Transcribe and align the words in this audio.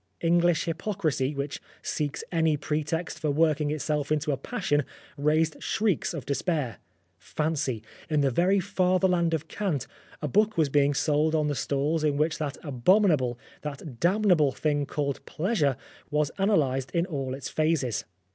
English 0.21 0.65
hypocrisy, 0.65 1.35
which 1.35 1.61
seeks 1.83 2.23
any 2.31 2.57
pretext 2.57 3.19
for 3.19 3.29
working 3.29 3.69
itself 3.69 4.11
into 4.11 4.31
a 4.31 4.35
passion, 4.35 4.83
raised 5.15 5.61
shrieks 5.61 6.11
of 6.11 6.25
despair. 6.25 6.79
Fancy! 7.19 7.83
In 8.09 8.21
the 8.21 8.31
very 8.31 8.59
fatherland 8.59 9.35
of 9.35 9.47
cant, 9.47 9.85
a 10.19 10.27
book 10.27 10.57
was 10.57 10.69
being 10.69 10.95
sold 10.95 11.35
on 11.35 11.49
the 11.49 11.53
stalls 11.55 12.03
in 12.03 12.17
which 12.17 12.39
that 12.39 12.57
abominable, 12.63 13.37
that 13.61 13.77
265 13.77 13.91
Oscar 13.91 13.91
Wilde 13.91 13.99
damnable 13.99 14.51
thing 14.53 14.85
called 14.87 15.25
Pleasure 15.27 15.77
was 16.09 16.31
analysed 16.39 16.89
in 16.95 17.05
all 17.05 17.35
its 17.35 17.49
phases. 17.49 18.05